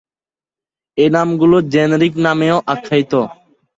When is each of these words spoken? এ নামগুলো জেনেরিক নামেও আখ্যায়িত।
এ 0.97 1.05
নামগুলো 1.13 1.57
জেনেরিক 1.73 2.13
নামেও 2.25 2.57
আখ্যায়িত। 2.73 3.13